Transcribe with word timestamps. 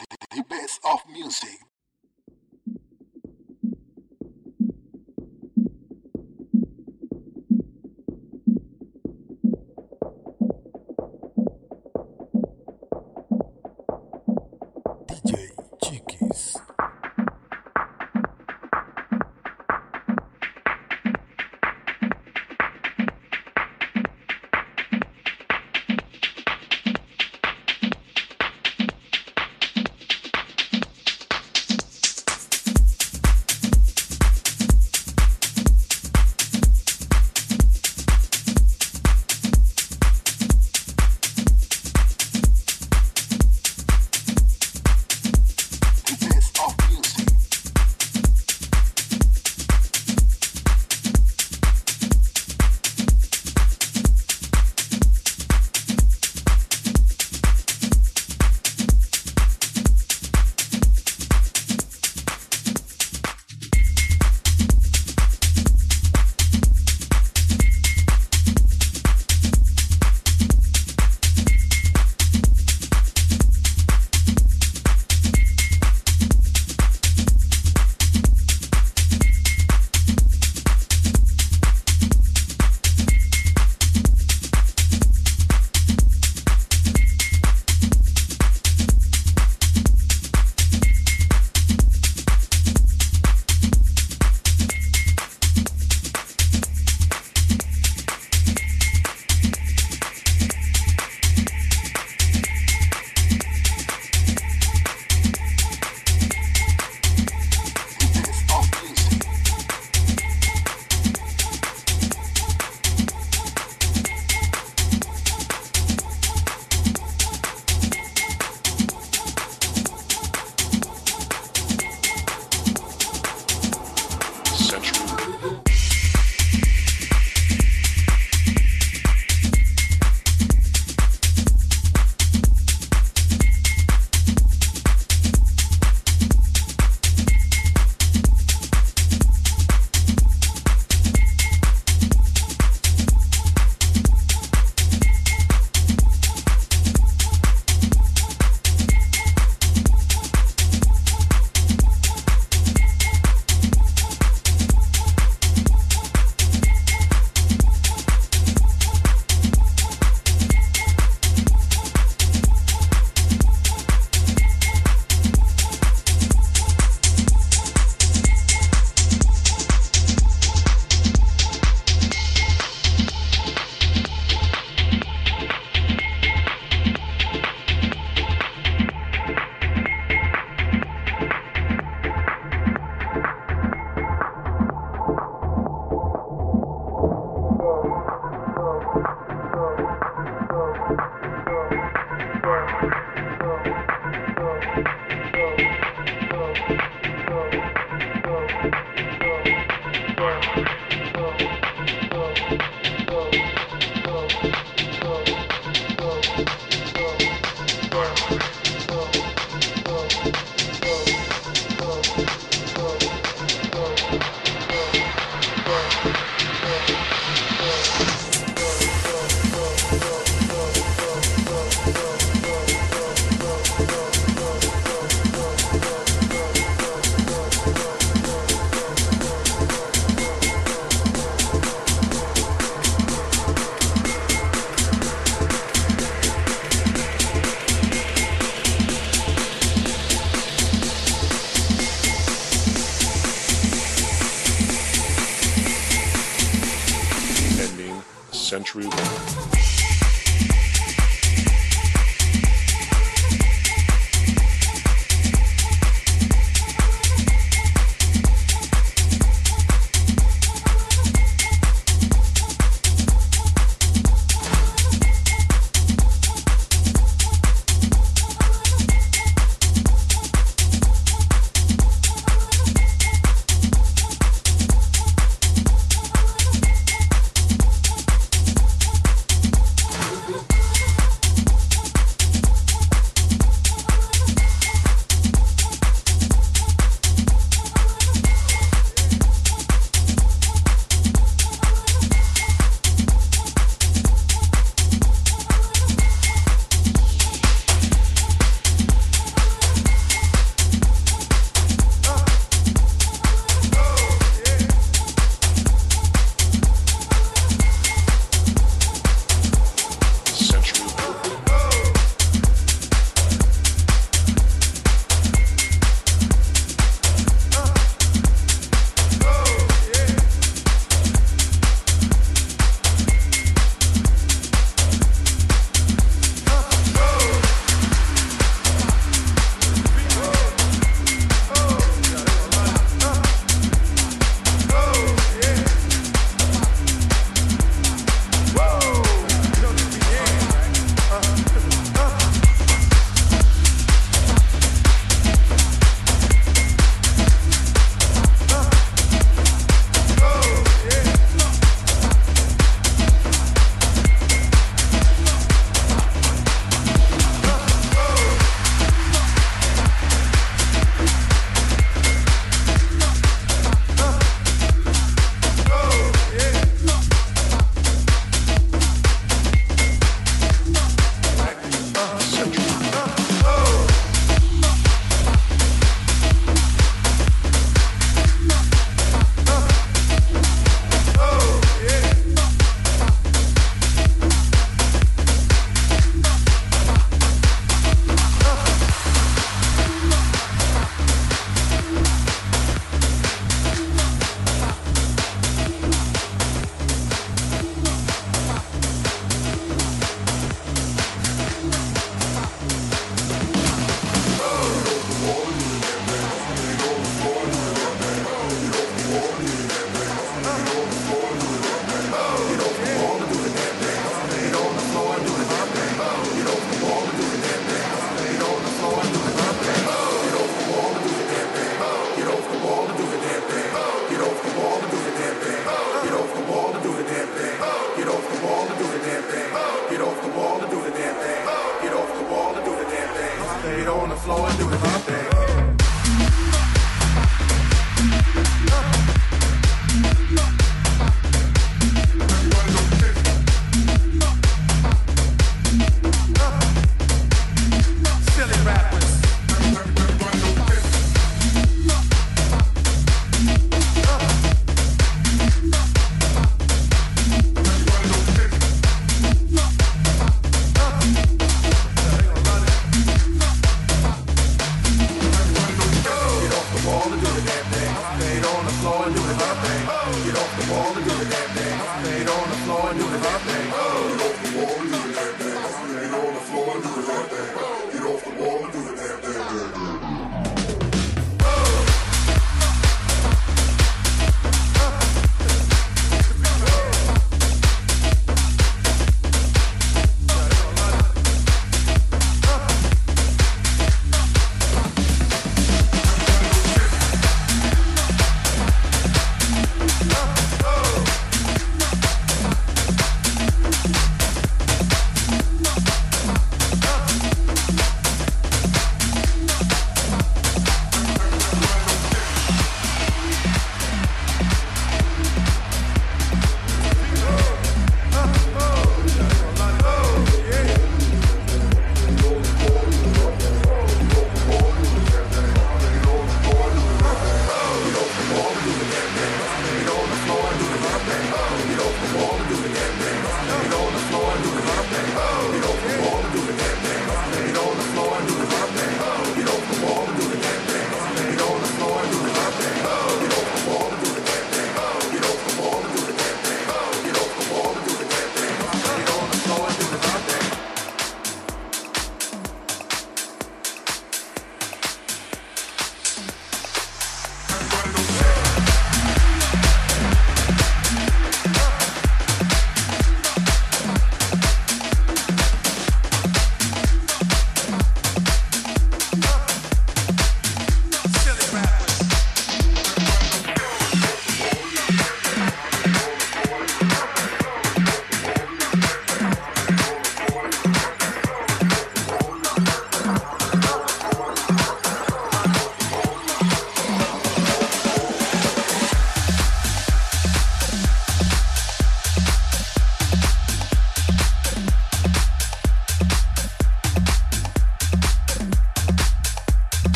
The 0.00 0.44
best 0.48 0.80
of 0.84 1.00
music. 1.10 1.58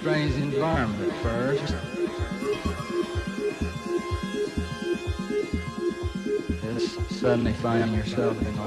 Strange 0.00 0.34
environment 0.36 1.12
at 1.12 1.22
first. 1.22 1.74
Just 6.62 7.20
suddenly 7.20 7.52
finding 7.52 7.94
yourself 7.94 8.40
in 8.40 8.58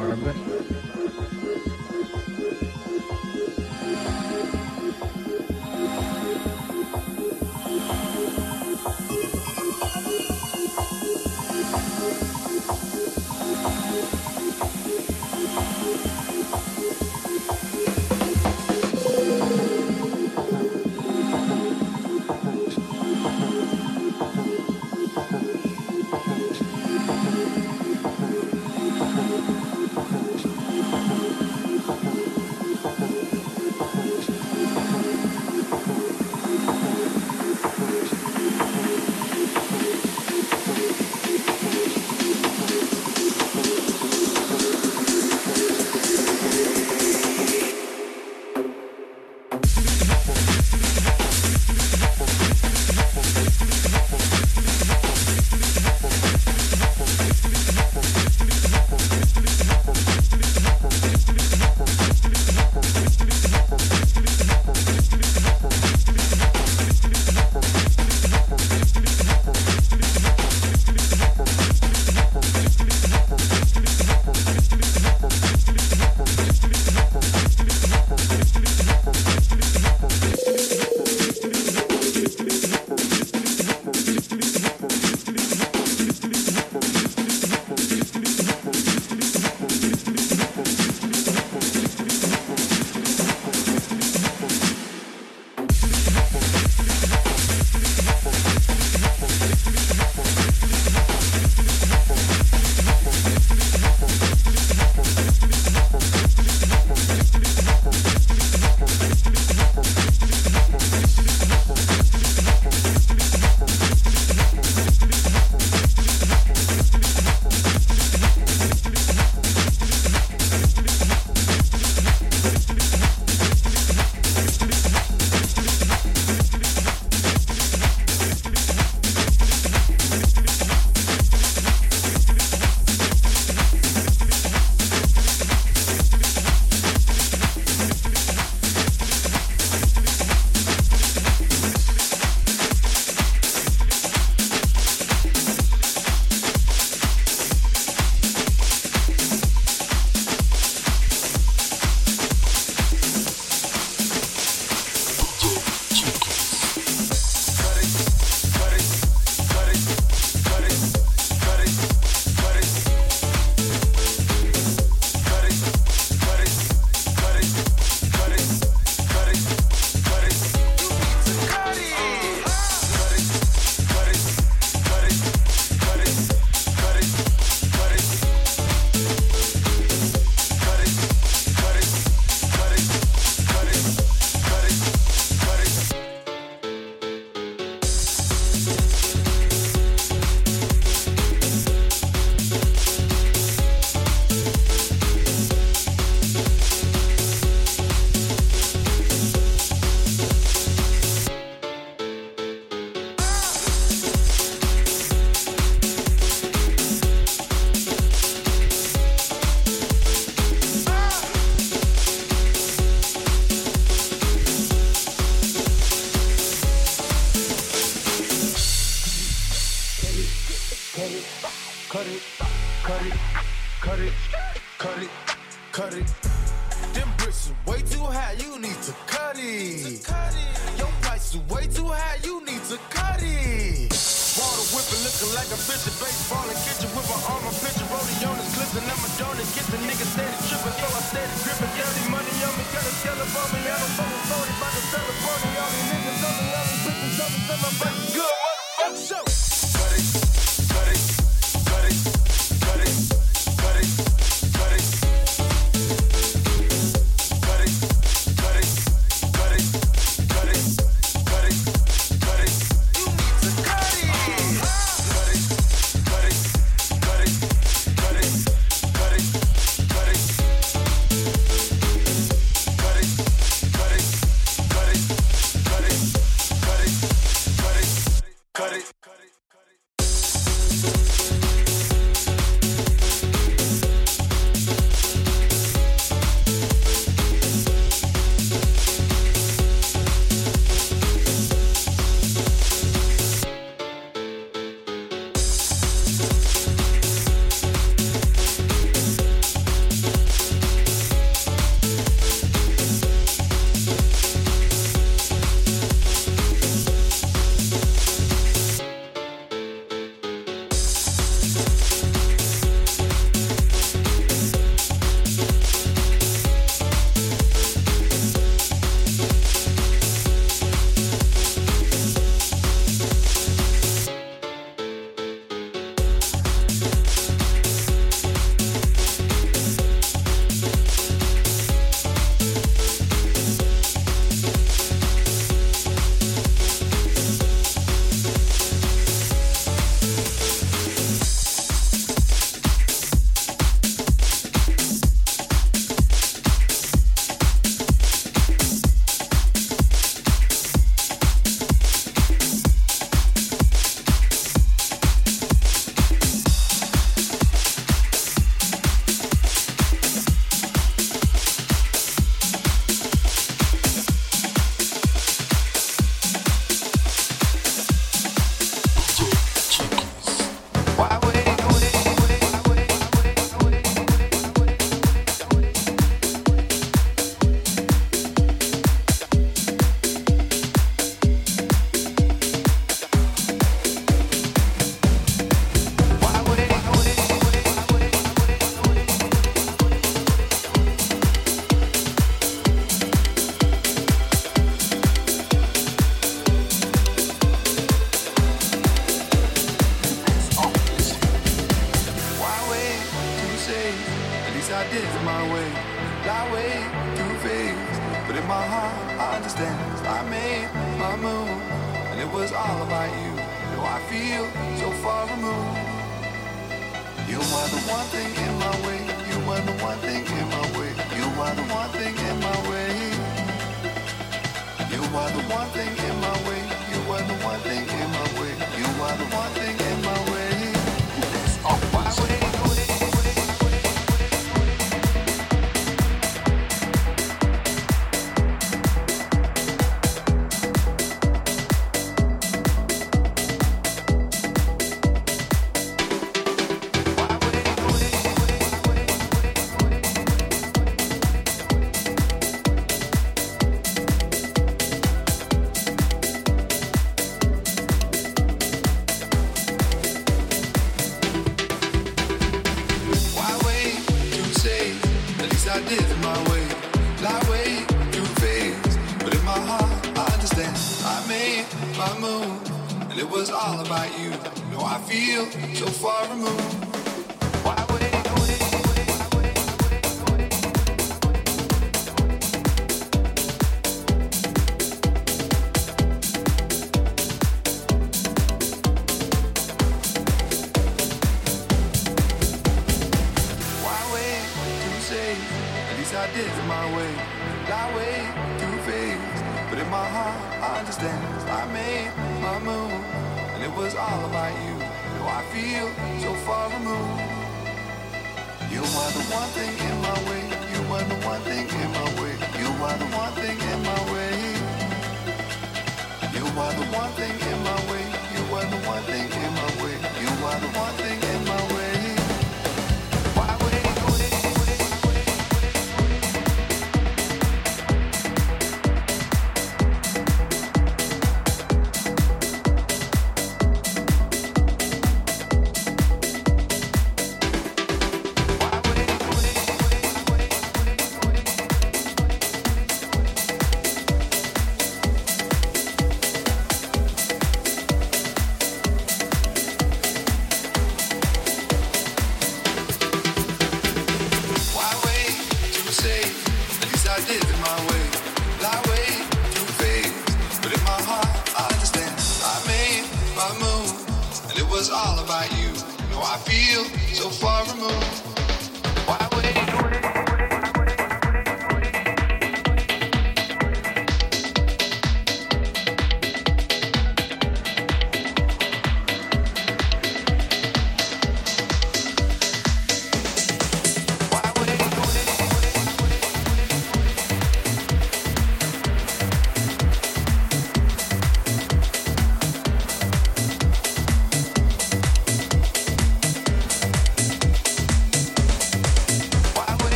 You 517.04 517.43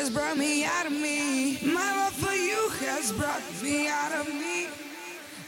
has 0.00 0.08
brought 0.08 0.38
me 0.38 0.64
out 0.64 0.86
of 0.86 0.92
me. 0.92 1.58
My 1.62 1.94
love 1.96 2.14
for 2.14 2.32
you 2.32 2.70
has 2.86 3.12
brought 3.12 3.42
me 3.62 3.86
out 3.86 4.12
of 4.12 4.28
me. 4.28 4.66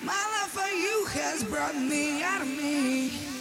My 0.02 0.12
love 0.12 0.50
for 0.50 0.68
you 0.74 1.06
has 1.06 1.42
brought 1.42 1.74
me 1.74 2.22
out 2.22 2.42
of 2.42 2.48
me. 2.48 3.31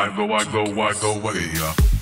I 0.00 0.08
go, 0.16 0.32
I 0.32 0.44
go, 0.44 0.80
I 0.80 0.92
go 0.94 1.30
yeah. 1.30 1.99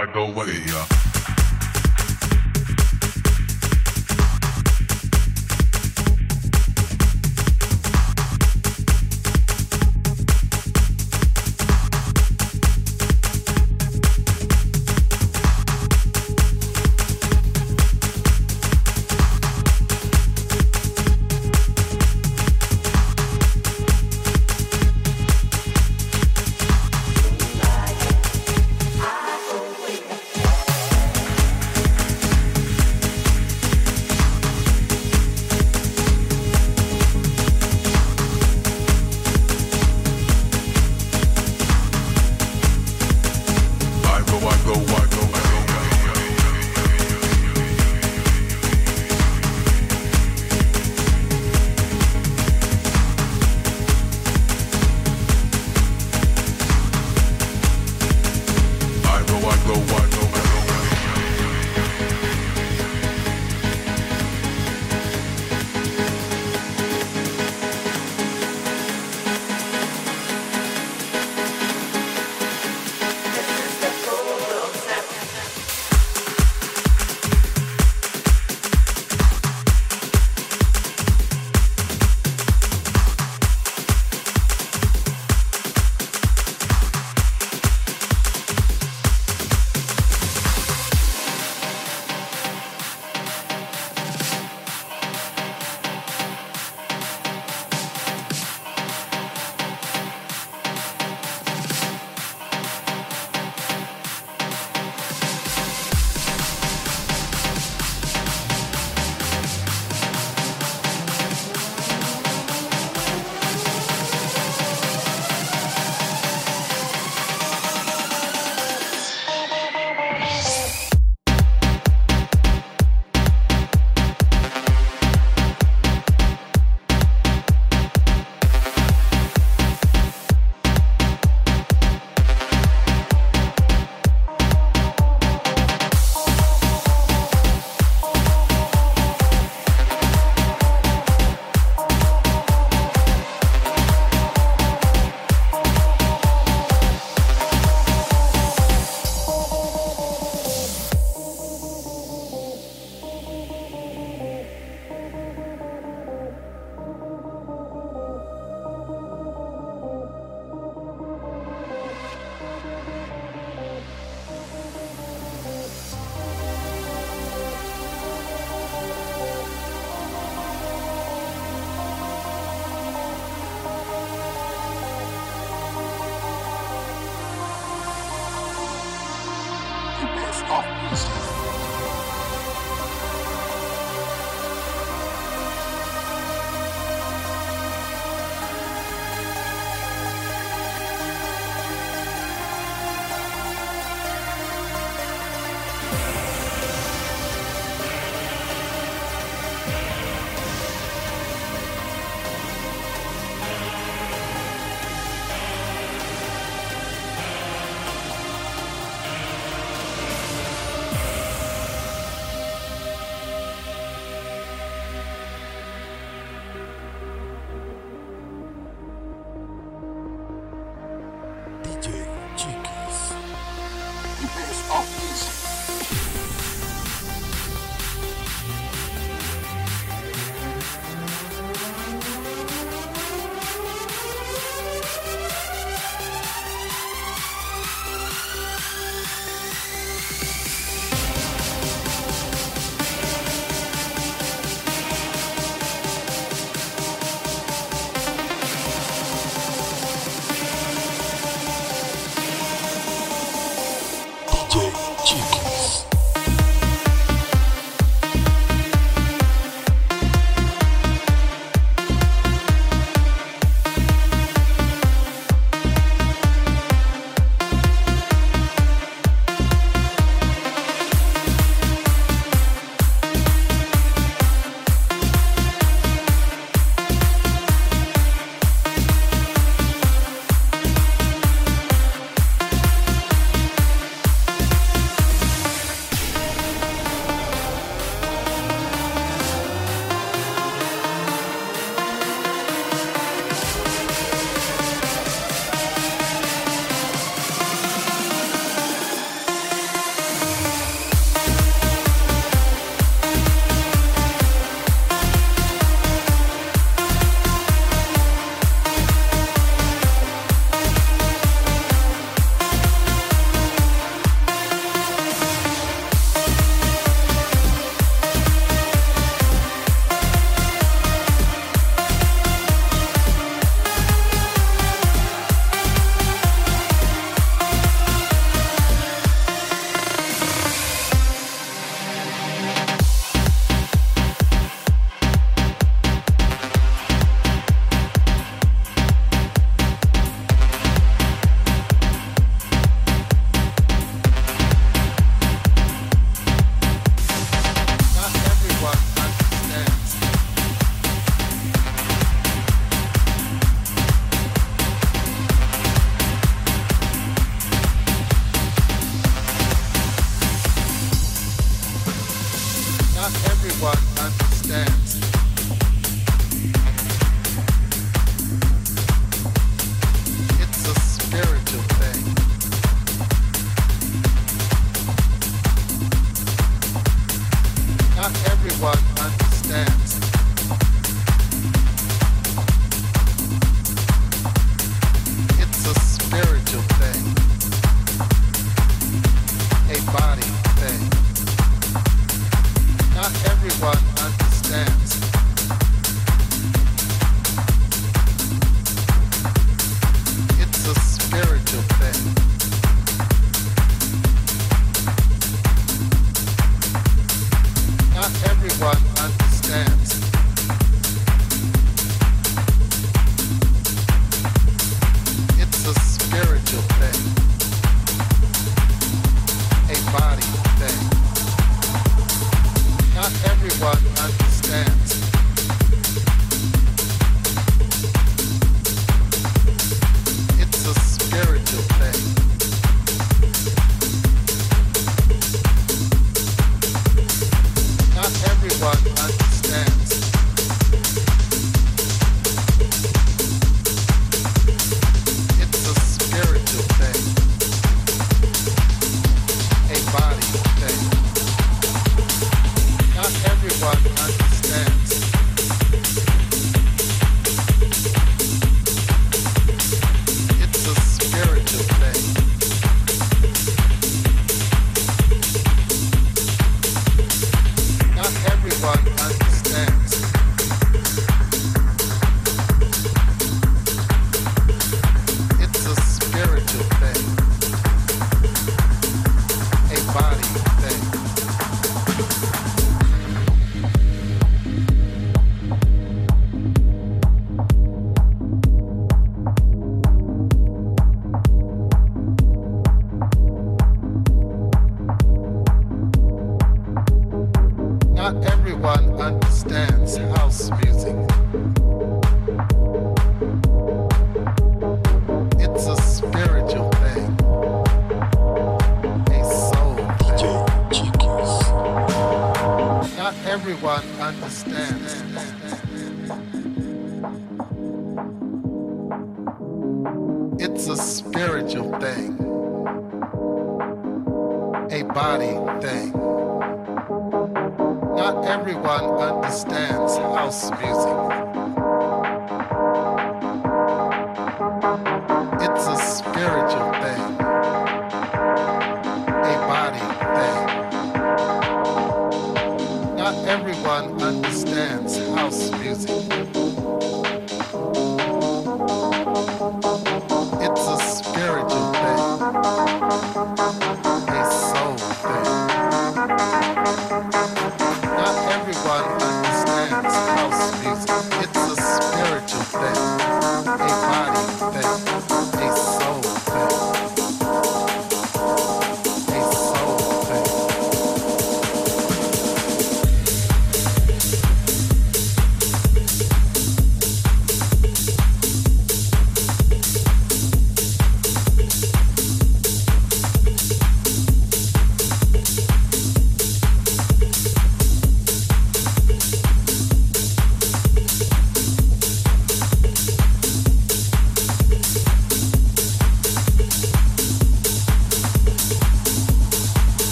Waggle, 0.00 0.32
waggle, 0.32 0.32
waggle, 0.32 0.54
yeah. 0.66 0.76
Uh, 0.76 0.89